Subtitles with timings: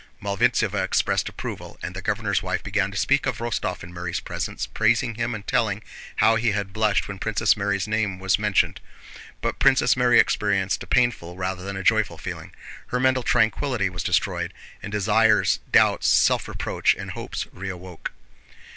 [0.19, 4.65] Malvíntseva expressed approval, and the governor's wife began to speak of Rostóv in Mary's presence,
[4.65, 5.83] praising him and telling
[6.15, 8.79] how he had blushed when Princess Mary's name was mentioned.
[9.41, 14.55] But Princess Mary experienced a painful rather than a joyful feeling—her mental tranquillity was destroyed,
[14.81, 18.11] and desires, doubts, self reproach, and hopes reawoke.